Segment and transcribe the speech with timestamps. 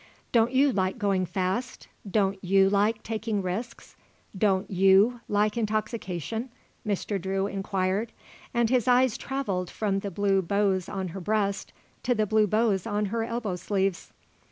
[0.31, 1.87] "Don't you like going fast?
[2.09, 3.95] Don't you like taking risks?
[4.35, 6.49] Don't you like intoxication?"
[6.83, 7.21] Mr.
[7.21, 8.11] Drew inquired,
[8.51, 12.87] and his eyes travelled from the blue bows on her breast to the blue bows
[12.87, 14.11] on her elbow sleeves.